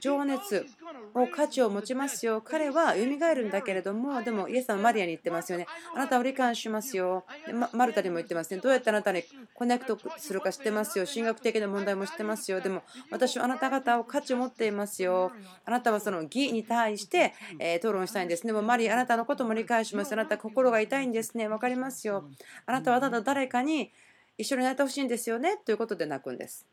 [0.00, 0.66] 情熱
[1.14, 2.42] を価値を持ちますよ。
[2.42, 5.66] 彼は蘇るんだけれども、でもイエス様はマリアに言ってますよね。
[5.94, 7.24] あなたを理解しますよ。
[7.72, 8.60] マルタにも言ってますね。
[8.60, 11.06] どうやってあなたにコネクトするか知ってますよ。
[11.06, 12.60] 神学的な問題も知ってますよ。
[12.60, 15.32] でも私はあなた方を価値を持っていますよ。
[15.64, 17.32] あなたはその義に対して
[17.78, 18.48] 討論したいんですね。
[18.48, 20.12] でもマリア、あなたのことも理解します。
[20.12, 21.48] あなた心が痛いんですね。
[21.48, 22.30] 分かりますよ。
[22.66, 23.92] あなたはただ誰かに
[24.38, 25.58] 一緒になってほしいんですよね。
[25.58, 26.66] ということで泣くんです。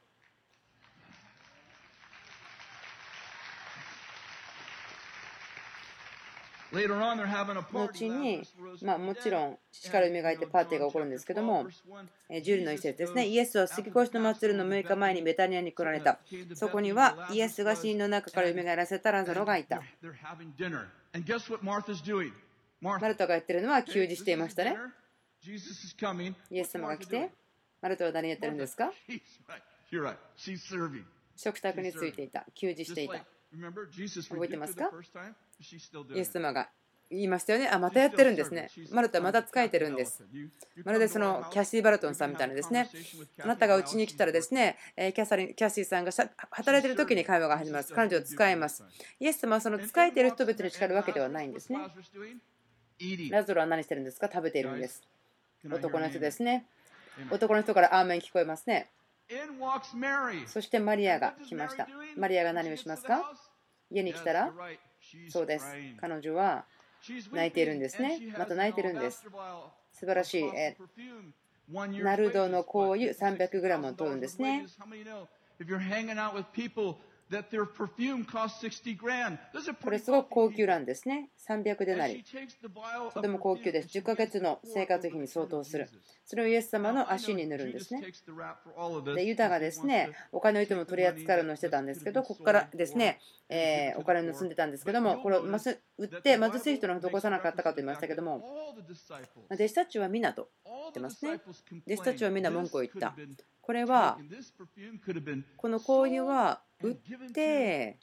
[7.88, 8.44] 後に、
[8.82, 11.68] まあ、もちろん力を磨いてパーティーが起こるんですけども、
[12.30, 16.20] 10の一節ですね、イエスは杉越の祭りの6日前にベタニアに来られた。
[16.56, 19.82] そこにはイエスが死人の中から蘇らせたラザロがいた。
[22.82, 24.78] マルタが言ってるのは給仕していましたね。
[26.52, 27.32] イエス様が来て、
[27.82, 28.92] マルタは何やってるんですか？
[31.36, 33.26] 食卓についていた、給仕していた。
[34.30, 34.92] 覚えてますか？
[36.16, 36.70] イエス様が
[37.10, 37.70] 言いましたよね。
[37.70, 38.70] あ、またやってるんですね。
[38.92, 40.26] マルタまた使えてるんです。
[40.84, 42.90] まるでそのキャシー・バルトンさんみたいなですね。
[43.42, 46.12] あなたがうちに来たらですね、キャサリンキャシーさんが
[46.52, 47.86] 働いてる時に会話が始まる。
[47.96, 48.84] 彼女を使えます。
[49.22, 51.80] イエス様はその使えている人々に叱るわけではないんですね。
[53.32, 54.30] ラズロは何してるんですか？
[54.32, 55.02] 食べているんです。
[55.66, 56.66] 男の人ですね。
[57.32, 58.90] 男の人からアーメン聞こえますね。
[60.46, 61.88] そしてマリアが来ました。
[62.18, 63.34] マリアが何をしますか？
[63.90, 64.54] 家に来たら？
[65.30, 65.66] そうです。
[66.00, 66.66] 彼女は
[67.32, 68.20] 泣いているんですね。
[68.38, 69.24] また泣いてるんです。
[69.92, 70.44] 素晴らしい。
[70.46, 70.78] え
[72.02, 74.66] ナルドの香油 300g を取るんですね。
[79.84, 81.30] これすごく高級なんですね。
[81.48, 82.24] 300でなり。
[83.14, 83.98] とても高級です。
[83.98, 85.90] 10ヶ月の生活費に相当する。
[86.26, 88.02] それをイエス様の足に塗るんですね。
[89.16, 98.44] で、ユダがですね、お金をいても取り扱うのをしてたんですけど、ここからですね、えー、お金を盗んでたんですけども、これを売って貧しい人のどこさなかったかと言いましたけども、
[99.50, 101.42] 弟子たちは皆と言ってますね。
[101.86, 103.16] 弟子たちは皆文句を言った。
[103.62, 104.18] これは、
[105.58, 106.96] この香油は売っ
[107.32, 108.00] て、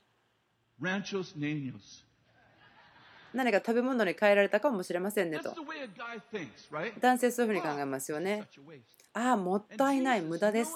[3.32, 5.54] 何か食べ物に変えられたかもしれませんねと。
[7.00, 8.48] 男性そういうふうに考えますよね。
[9.12, 10.74] ああ、もったいない、無駄です。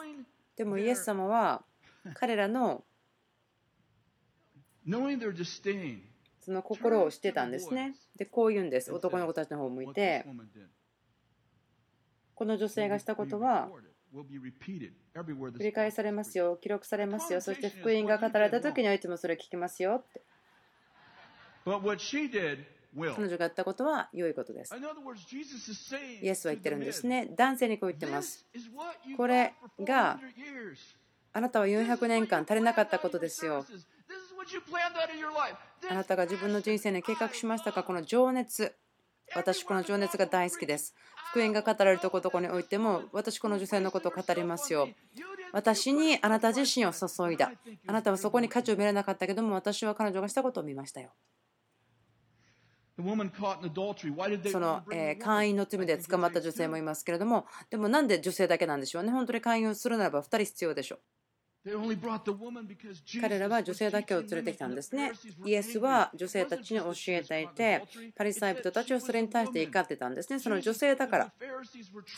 [0.56, 1.64] でもイエス様は
[2.14, 2.84] 彼らの
[6.40, 7.94] その心をしてたんですね。
[8.16, 8.90] で、こう言うんです。
[8.92, 10.24] 男の子たちの方を向いて、
[12.34, 13.68] この女性がしたことは
[14.14, 20.22] 繰り返されますよ、記録されますよ、そして福音が語られた時にはいつもそれを聞きますよって。
[21.64, 21.76] 彼
[23.28, 24.74] 女がやったことは良いことです。
[26.22, 27.28] イエスは言ってるんですね。
[27.36, 28.46] 男性にこう言ってます。
[29.16, 30.18] これが
[31.34, 33.66] あなたは400年間足りなかったことですよ。
[35.90, 37.82] あなたが自分の人生に計画しましたか？
[37.82, 38.74] この情熱。
[39.36, 40.94] 私この情熱が大好きです。
[41.30, 44.88] 福音が語られるところにおいても私この女性のことを語りますよ。
[45.52, 47.52] 私にあなた自身を注いだ。
[47.86, 51.10] あなたはそこに価値を見れなかったけども私は彼女がしたことを見ましたよ。
[54.50, 61.00] その、え会員の罪で捕まった女性もいますけれどもでもなんで女性だけなんでしょうね本当に会員をするならば2人必要でしょう。
[63.20, 65.12] 彼らは女性だけを連れてきたんですね。
[65.44, 67.82] イエスは女性たちに教えていて、
[68.16, 70.38] パリサイ人たちはそれに対して怒ってたんですね。
[70.38, 71.32] その女性だから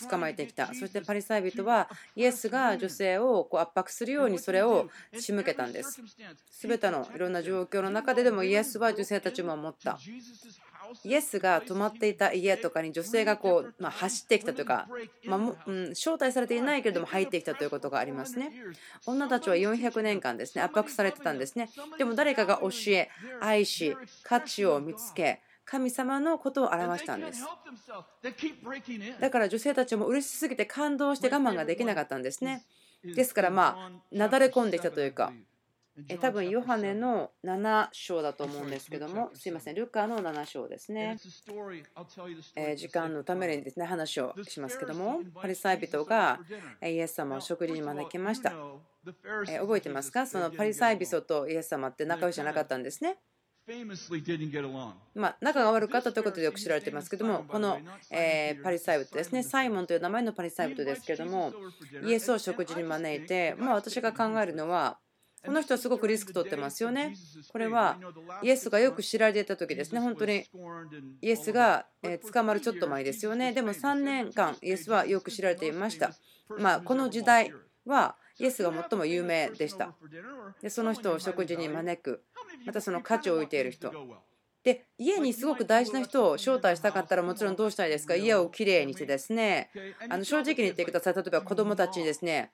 [0.09, 0.67] 捕まえてきた。
[0.69, 6.03] そしてパリサイ人はイエスが女性をこう圧迫するようにそれを仕向けたんです。
[6.51, 9.99] すべてのいろんな状況の中ででもイエスは女性たちも思った。
[11.05, 14.89] イエスが泊まっていた家とかに女性がこう、まあ、走ってきたというか、
[15.25, 18.53] まあうん、招待されていないけれども入ってきたということがありますね。
[19.07, 21.71] 女たちは400年間ですね圧迫されてたんですね。
[21.99, 23.09] でも誰かが教え、
[23.41, 27.45] 愛し、価値を見つけ、神様のことを表したんです。
[29.21, 32.65] だから女性たちも嬉しすぎて感動して我慢ができなかったんですね。
[33.05, 35.33] ですからまあなだれ込んできたというか
[36.09, 41.17] え多分ヨハネの7章だと思うんですけども、すいません、ルカの7章ですね。
[42.57, 46.41] え時間のためにですね話をしますけども、パリサイ人が
[46.83, 48.53] イエス様を食事に招きました。
[49.49, 50.27] え覚えてますか？
[50.27, 53.19] そのパリサイ人とイエス様って仲良しじゃなかったんですね。
[55.15, 57.79] まあ、仲が悪かったということでよく知られていますけども、この、
[58.11, 61.53] えパリサイ人ですね、サイモンという名前のパリサイ人ですけども、
[62.05, 64.99] イエスを食事に招いて、まあ、私が考えるのは、
[65.45, 67.15] この人はすごくリスク取ってますよね。
[67.51, 67.99] これは
[68.43, 70.01] イエスがよく知られていた時ですね。
[70.01, 70.45] 本当に
[71.23, 71.87] イエスが
[72.33, 73.53] 捕まるちょっと前ですよね。
[73.53, 76.13] でも3年間イエスはよく知られていました。
[76.59, 77.53] まあ、この時代
[77.87, 79.95] はイエスが最も有名でした。
[80.61, 82.23] でその人を食事に招く。
[82.67, 83.93] またその価値を置いている人。
[84.63, 88.15] で家にすごく大事な人を招待したかったらもちろんどうしたいですか？
[88.15, 89.71] 家をきれいにしてですね
[90.11, 92.51] あの正直に言ってください例えば子供たちにですね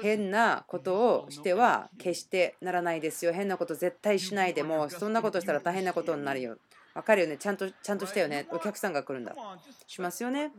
[0.00, 3.32] 変なことをしては決してならないですよ。
[3.32, 6.58] 変なこと絶対しないでも、そんなことしたら大変なことになるよ。
[6.94, 7.36] わかるよね。
[7.36, 8.48] ちゃんと、ちゃんとしたよね。
[8.50, 9.34] お客さんが来るんだ。
[9.86, 10.50] しますよね。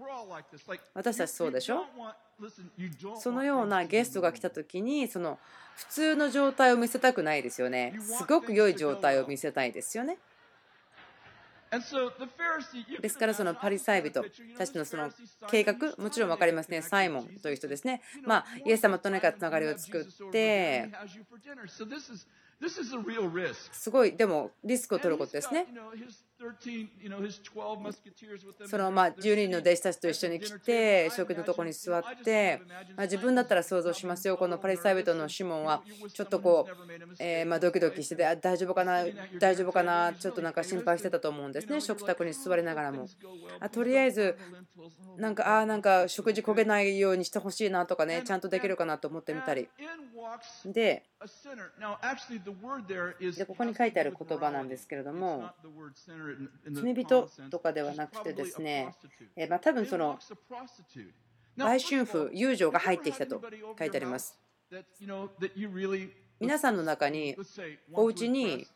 [0.93, 1.85] 私たちそうでしょ？
[3.17, 5.37] そのようなゲストが来た時に、その
[5.75, 7.97] 普通の状態を見せたくないですよね。
[8.01, 10.17] すごく良い状態を見せたいですよね。
[13.01, 14.23] ですからそのパリサイ人
[14.57, 15.11] たちのその
[15.49, 18.01] 計画もちろん分かりますねサイモンという人ですね。
[18.25, 20.89] まあイエス様と何かつながりを作って
[23.71, 25.67] すごいでもリスクを取ることですね
[28.65, 32.61] そのまあ10人の弟子たちと一緒に来て食事のところに座って、
[32.95, 35.81] まあ、自分だったら想像しますよこのパリサイ人のシモンは
[36.13, 39.03] ちょっとこう、えまドキドキしてて大丈夫かな
[39.39, 43.07] 大丈夫かなちょっとなんか心配してたと思うんですね食卓に座りながらも
[43.59, 44.37] あとりあえず
[45.17, 49.67] なんかあなんか食事焦げないようにしてほしいなとかねちゃんとできるかなと思ってみたり
[50.65, 51.03] で
[53.35, 55.49] でここに書いてある言葉なんですけれども
[56.71, 58.93] 罪人とかではなくてですね、
[59.35, 60.17] えまあ、多分その
[61.57, 63.41] 売春婦、友情が入ってきたと
[63.77, 64.39] 書いてあります。
[66.39, 67.35] 皆さんの中に
[67.91, 68.67] お家に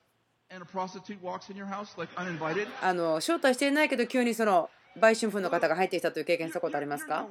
[2.82, 7.28] あの招待していないけど急にその売春婦の方が入ってきたという経験したことありますか？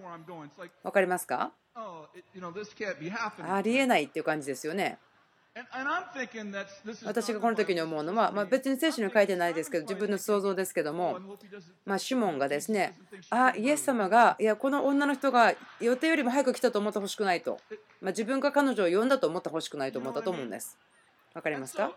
[0.82, 1.52] 分かりますか？
[1.74, 4.98] ありえないっていう感じですよね。
[7.04, 11.18] 私がこの時に思うのは、まあ、別に聖書に書いてないですけど自分の想像ですけども、
[11.84, 12.96] まあ、シモンがですね
[13.28, 17.58] あイエス様がいやこの女の人が予定よりも早く来たと思ってほしくないと、
[18.00, 20.78] まあ、自分が彼女を呼んだと思ってほしくないと思ったと思うんです。
[21.34, 21.90] わかりますか？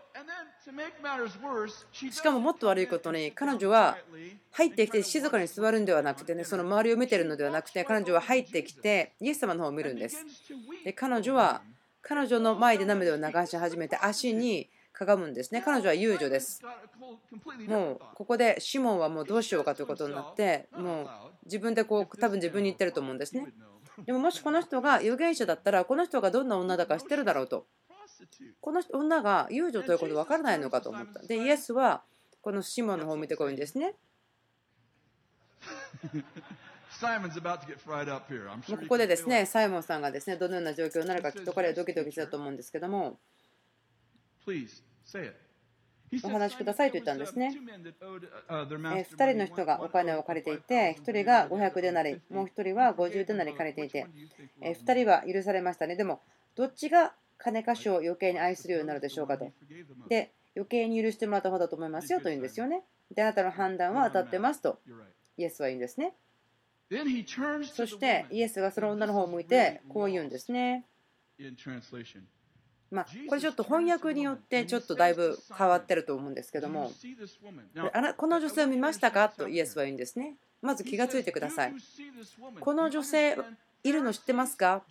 [2.10, 3.98] しかももっと悪いことに彼女は
[4.52, 10.24] 入ってきて静かに座るんではなくてねその周りを見てるのではなくて彼女は入ってきてイエス様の方を見るんです。
[10.84, 11.60] で彼女は
[12.08, 15.60] 彼女の前で涙を流し始めて足にかがむんですね。
[15.60, 16.62] 彼女は遊女です。
[17.66, 21.08] もうここでシモンはもうどうしようかということになってもう
[21.46, 23.48] 自分でこう多分自分に言ってると思うんですね。
[24.04, 27.66] でももしこの人が預言者だったらこの人がどんな女だか知ってるだろうと。
[28.60, 31.22] この女が遊女ということ分からないのかと思った。
[31.22, 32.04] でイエスは
[32.40, 33.96] このシモンの方を見てこいんですね。
[38.76, 43.18] ここでですね、サイモンさんがですね、どのような状況になるか、きっと彼はドキドキしたと思うんですけども、
[46.22, 47.52] お話しくださいと言ったんですね。
[48.48, 54.06] 2人の人がお金を借りていて、1人が500でなり、もう1人は50でなり借りていて、
[54.62, 55.96] 2人は許されましたね。
[55.96, 56.20] でも、
[56.54, 59.52] どっちが金貸しを余計に愛するようになるでしょうかと。
[60.08, 62.84] で、余計に許してもらった方だと思いますよと言うんですよね。
[63.14, 64.78] で、あなたの判断は当たってますと、
[65.36, 66.14] イエスは言うんですね。
[67.72, 70.84] そしてイエスがその女の方を向いてこう言うんですね。
[72.88, 76.92] まあ、これちょっと翻訳によってちょっとだいぶ変わってると思うんですけども
[78.16, 79.28] この女性を見ましたか？
[79.28, 80.36] とイエスは言うんですね。
[80.62, 81.74] まず気がついてください。
[82.60, 83.36] この女性
[83.88, 84.82] いるの知ってますか？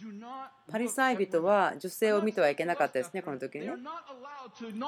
[0.72, 3.74] パリサイ人は女性を見てはいけなかったですね、この時にね。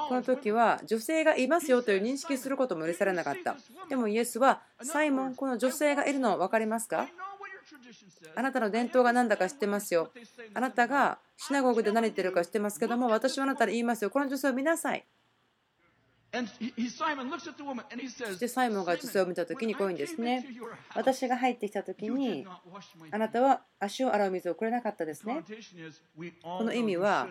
[0.08, 3.56] この時は女性がいますよという認識することも許されなかった。
[3.88, 7.06] でもイエスは、サイモン、この女性がいるの分かりますか？
[8.34, 10.10] あなたの伝統が何だか知ってますよ。
[10.54, 14.10] あなたがシナゴグで何言ってるか知ってますけども、私はあなたに言いますよ。
[14.10, 15.04] この女性を見なさい。
[16.30, 16.38] そ
[18.32, 20.46] してサイモンが女性を見たときにこういうんですね。
[20.94, 22.46] 私が入ってきたときに、
[23.10, 25.42] あなたは足を洗う水をくれなかったですね。
[26.42, 27.28] この意味は、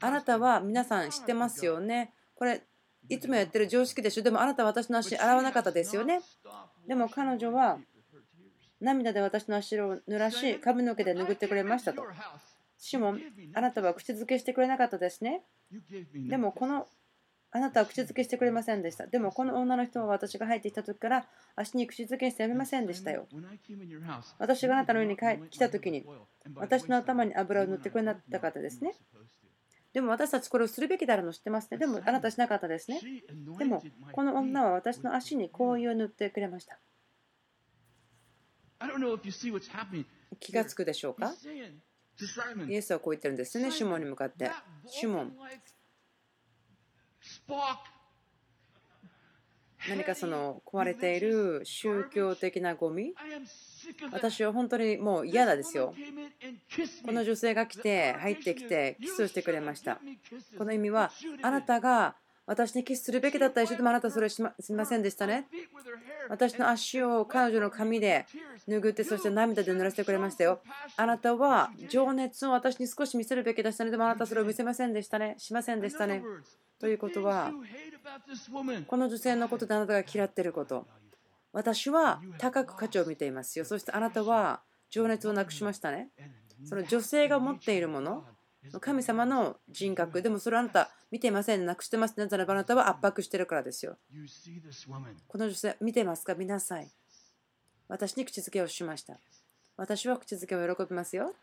[0.00, 2.14] あなたは皆さん知ってますよね。
[2.34, 2.62] これ、
[3.08, 4.22] いつもやってる常識でしょ。
[4.22, 6.20] でもあなたは私の足洗わなかったですよね。
[6.88, 7.78] でも彼女は
[8.80, 12.02] 涙で私の足を濡らし、髪の毛で拭ってくれましたと。
[12.78, 13.20] シモン、
[13.54, 15.42] あなたは口づけしてくれなかったですね。
[16.14, 16.86] でもこの
[17.52, 19.06] あなたは口づけしてくれませんでした。
[19.06, 23.26] でもこの女の人は私が入ってきた時から足に口づけしてやめませんでしたよ。
[24.38, 25.16] 私があなたの家に
[25.48, 26.04] 来た時に
[26.54, 28.94] 私の頭に油を塗ってくれなかった方ですね。
[29.92, 31.78] でも私たちこれをするべきだろうの知ってますね。
[31.78, 33.00] でもあなたしなかったですね。
[33.58, 33.82] でも
[34.12, 36.78] この女は私の足に香油を塗ってくれました。
[40.38, 41.32] 気がつくでしょうか？
[42.68, 44.50] イエスはこう言ってるんですね、シモンに向かって。
[44.86, 45.32] シモン、
[49.88, 53.14] 何かその壊れている宗教的なゴミ？
[54.12, 55.94] 私は本当にもう嫌だですよ。
[57.04, 60.00] この女性が来て入ってきてキスをしてくれました。
[60.58, 61.12] この意味は
[61.42, 62.16] あなたが
[62.46, 65.48] 私にキスするべきだったでしょでもあなたそれしますみませんでしたね。
[66.28, 68.24] 私の足を彼女の髪で
[68.68, 70.60] 拭ってそして涙で濡らしてくれましたよ。
[70.96, 73.90] あなたは情熱を私に少し見せるべきでしたね。
[73.90, 75.34] でもあなたそれを見せませんでしたね。
[75.38, 76.22] しませんでしたね。
[76.78, 77.52] ということは、
[78.86, 80.86] この女性のことであなたが嫌っていること、
[81.52, 83.64] 私は高く価値を見ていますよ。
[83.64, 86.10] そしてあなたは情熱をなくしましたね。
[86.64, 88.24] その女性が持っているもの、
[88.80, 92.24] 神様の人格、でもそれあなた見ていません、なくしてますね。
[92.24, 93.96] なぜならばあなたは圧迫しているからですよ。
[95.28, 96.34] この女性、見てますか？
[96.34, 96.90] 見なさい。
[97.88, 99.18] 私に口づけをしました。
[99.76, 101.34] 私は口づけを喜びますよ。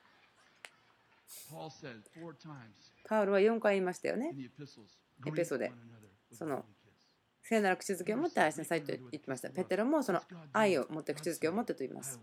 [3.08, 4.36] パウルは4回言いましたよね。
[5.26, 5.72] エペソで。
[6.32, 6.66] その
[7.42, 9.50] 聖なる口づけを持って愛しなさいと言ってました。
[9.50, 12.20] ペテロもその愛を持って口づけを持ってと言います。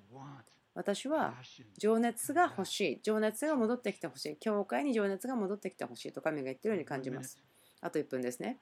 [0.75, 1.35] 私は
[1.79, 3.01] 情熱が欲しい。
[3.03, 4.37] 情熱が戻ってきてほしい。
[4.37, 7.39] 教会に情熱が戻ってきてほしいと神が言っているように感じます。
[7.81, 8.59] あと1分ですね。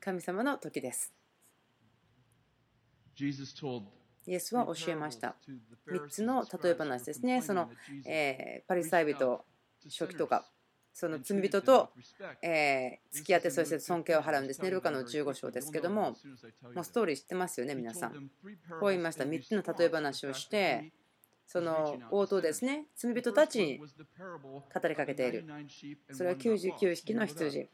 [0.00, 1.12] 神様の時です。
[4.26, 5.36] イエスは教えました。
[5.88, 7.42] 3つの例え話ですね。
[7.42, 7.70] その、
[8.06, 9.44] えー、パリサイ人、
[9.84, 10.50] 初期とか、
[10.92, 11.90] その罪人と、
[12.42, 14.70] えー、付き合ってそして尊敬を払うんですね。
[14.70, 16.16] ルカの15章ですけども、
[16.74, 18.30] もうストーリー知ってますよね、皆さん。
[18.80, 19.24] こう言いました。
[19.24, 20.92] 3つの例え話をして、
[21.46, 25.44] その応答ですね、罪人たちに語りかけている。
[26.12, 27.68] それは99匹の羊。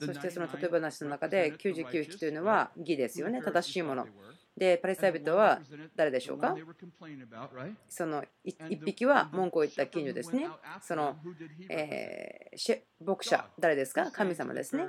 [0.00, 4.06] そしてその例え話の中で99匹というのは義ですよね、正しいもの。
[4.56, 5.60] で、パレスタイ人は
[5.96, 6.54] 誰でしょうか？
[7.88, 10.48] その1匹は文句を言った金魚ですね。
[10.82, 11.16] その、
[11.68, 14.10] えー、牧者、誰ですか？
[14.10, 14.86] 神様ですね。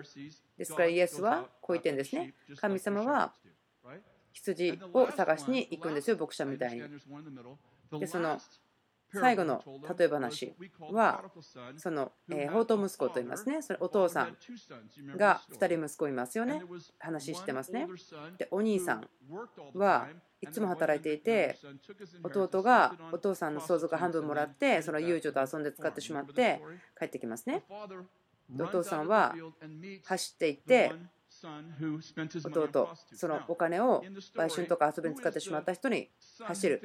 [0.58, 2.34] ですからイエスはこう言ってるんですね。
[2.58, 3.34] 神様は
[4.34, 6.82] 羊を探しに行くんですよ、牧者みたいに。
[8.00, 8.40] で、その
[9.14, 9.64] 最後の
[9.98, 10.56] 例え話
[10.92, 11.24] は、
[11.78, 13.62] その、えー、宝刀息子と言いますね。
[13.62, 14.38] それお父さん
[15.18, 16.62] が2人息子いますよね。
[17.00, 17.88] 話してますね。
[18.38, 19.08] で、お兄さん
[19.74, 20.08] は
[20.42, 21.58] いつも働いていて、
[22.24, 26.62] 弟がお父さんの相続半分もらって、その遊女と遊んで使ってしまって
[26.98, 27.64] 帰ってきますね。
[28.60, 29.36] お父さんは
[30.06, 30.94] 走っていって、
[32.50, 34.04] 弟、そのお金を
[34.36, 36.10] 売春とか遊びに使ってしまった人に
[36.44, 36.82] 走る。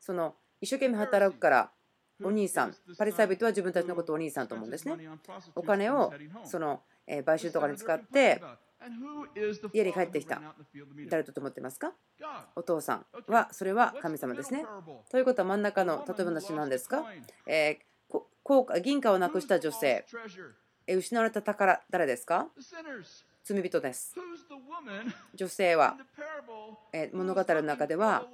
[0.00, 1.70] その一生懸命働くから
[2.22, 4.96] お兄さん、パリサイ人は自分たちのことをお兄さんと思うんですね。
[5.54, 6.12] お金を
[6.44, 8.42] その売春とかに使って
[9.72, 10.40] 家に帰ってきた。
[11.10, 11.92] 誰と思ってますか？
[12.54, 14.64] お父さんは、それは神様ですね。
[15.10, 17.04] ということは真ん中の例え話なんですか、
[17.46, 20.04] えー、銀貨をなくした女性、
[20.86, 22.46] 失われた宝、誰ですか？
[23.44, 24.14] 罪人です。
[25.34, 25.96] 女性は、
[27.12, 28.26] 物語の中では、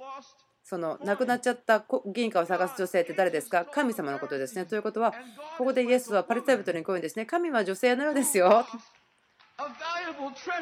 [0.63, 3.65] その亡くなっちゃった銀貨を探す女性って誰ですか？
[3.65, 4.65] 神様のことですね。
[4.65, 5.13] ということは、
[5.57, 7.25] ここでイエスはパリサイ人にこういうんですね。
[7.25, 8.65] 神は女性のようですよ。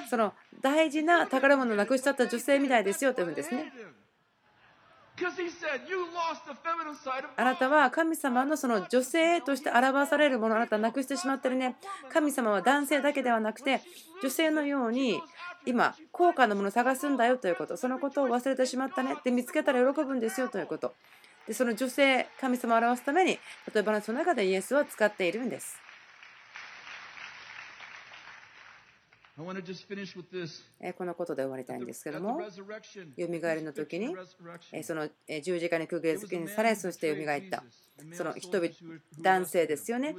[0.09, 3.71] その大事な宝物をなくしちゃった女性みたいですよというふうにですね。
[7.37, 11.75] あなたは神様のその女性として表されるものをあなたはなくしてしまってるね。
[12.11, 13.81] 神様は男性だけではなくて
[14.21, 15.21] 女性のように
[15.65, 20.93] 今高価なものを探すんだよということそのことを忘れてしまったねって見つけたら喜ぶんですよということ
[21.47, 23.39] でその女性神様を表すために
[23.73, 25.90] 例えばその中でイエスは使っているんです。
[30.97, 32.41] このことで終わりたいんですけども、
[33.17, 34.15] よみがえりの時に、
[34.83, 35.09] その
[35.43, 37.63] 十字架にくぐりつけにされ、そしてよみがえった、
[38.13, 38.69] その人々、
[39.21, 40.15] 男性ですよね、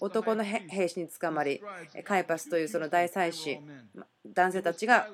[0.00, 1.62] 男の兵士に捕まり、
[2.04, 3.60] カイパスというその大祭司、
[4.26, 5.08] 男性たちが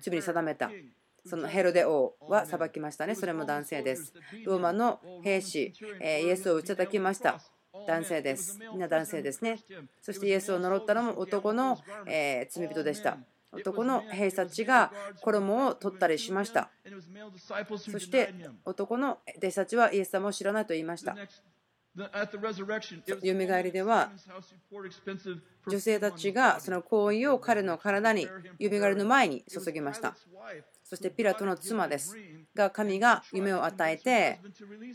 [0.00, 0.70] 罪に定めた。
[1.26, 3.14] そのヘロデ王は裁きましたね。
[3.14, 4.12] それも男性です。
[4.44, 7.40] ローマの兵士、イエスを打ち叩きました。
[7.86, 8.58] 男性です。
[8.72, 9.58] みんな男性ですね。
[10.00, 13.18] そしてイエスを呪ったのも男の、え罪人でした。
[13.54, 16.70] 男の兵士たちが衣を取ったりしました
[17.78, 21.16] そして男の弟子たちはイエス様を知らないと言いました
[23.06, 24.10] よみがえりでは
[25.68, 30.16] 女性たちがその行為を彼の体によみがえりの前に注ぎました
[30.82, 32.16] そしてピラトの妻です
[32.54, 34.40] が神が夢を与えて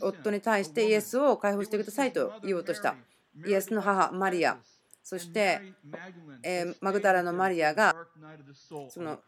[0.00, 2.96] 夫に対してイエスを解放してくださいと言おうとした。
[3.46, 4.58] イエスの母マリア。
[5.02, 5.60] そして、
[6.44, 7.96] えマグダラのマリアが
[8.90, 9.18] その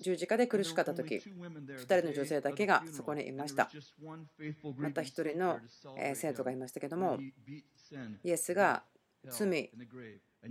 [0.00, 3.70] 十字架で苦しかった時2人の女性だけがそこにいました。
[4.76, 5.58] また1人の
[6.14, 7.18] 生徒がいましたけども
[8.22, 8.84] イエスが
[9.30, 9.70] 罪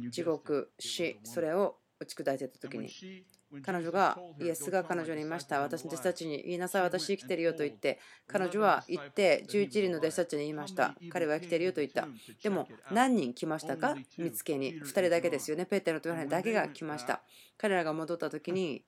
[0.10, 2.90] 地獄死それを打ち砕いていた時に
[3.62, 5.60] 彼女が、イエスが彼女にいました。
[5.60, 10.96] 私の弟子たちに言いなさい、私生きてるよと言って、彼女は言って、11人の弟子たちに言いました。
[11.12, 12.08] 彼は生きてるよと言った。
[12.42, 13.96] でも、何人来ましたか？
[14.18, 14.82] 見つけに。
[14.82, 15.66] 2人だけですよね。
[15.66, 17.22] ペーテロとヨハネだけが来ました。
[17.58, 18.86] 彼らが戻った時に、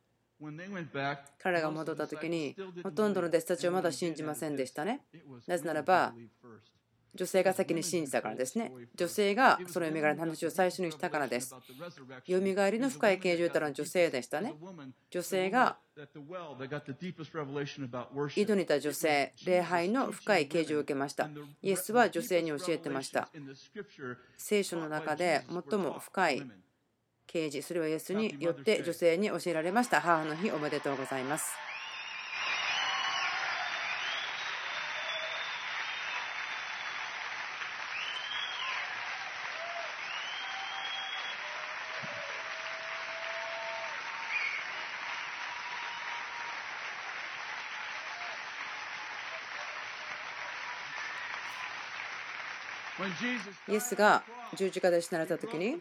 [1.39, 5.01] 彼らが戻った時に、ほとんどの弟子たちはまだ信じませんでしたね。
[5.45, 6.15] なぜならば、
[7.15, 8.71] 女性が先に信じたからですね。
[8.95, 11.55] 女性がその蘇りの話を最初にしたからです。
[12.27, 14.55] 蘇りの深い形状たらの女性でしたね。
[15.11, 15.77] 女性が
[18.35, 21.29] 井戸にいた女性、礼拝の深い形状を受けました。
[21.61, 23.29] イエスは女性に教えてました。
[24.37, 26.51] 聖書の中で最も深い
[27.27, 30.01] 啓示、それはイエスによって女性に教えられました。
[30.01, 31.53] 母の日おめでとうございます。
[53.67, 54.23] イエスが
[54.55, 55.77] 十字架で死なれた時に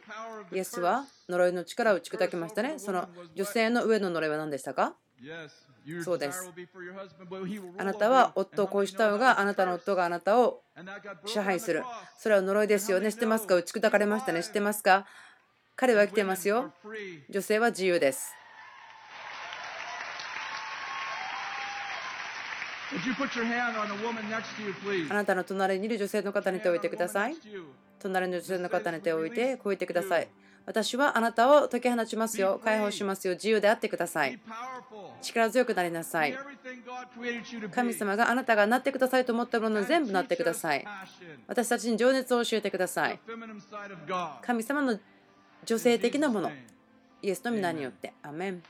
[0.53, 2.79] イエスは呪いの力を打ち砕きましたね。
[2.79, 4.95] その女性の上の呪いは何でしたか？
[6.05, 6.51] そうです。
[7.79, 10.63] あなたは夫を恋した方があなたの夫があなたを
[11.27, 11.85] 支配する。
[12.19, 13.13] それは呪いですよね。
[13.13, 13.55] 知ってますか？
[13.55, 14.43] 打ち砕かれましたね。
[14.43, 15.07] 知ってますか？
[15.77, 16.73] 彼は生きてますよ。
[17.31, 18.35] 女性は自由です。
[25.11, 27.37] あなたの隣にいる女性の方に手を置いてください。
[27.99, 30.29] 隣の女性の方に手を置いて、こう言ってください。
[30.65, 32.61] 私はあなたを解き放ちますよ。
[32.63, 33.35] 解放しますよ。
[33.35, 34.39] 自由であってください。
[35.21, 36.37] 力強くなりなさい。
[37.73, 40.85] 神様があなたがなってくださいと思ったものを全部なってください。
[41.49, 43.19] 私たちに情熱を教えてください。
[44.43, 44.99] 神様の
[45.65, 46.53] 女性的なもの。
[47.23, 48.13] イエスの皆によって。
[48.23, 48.63] アメン。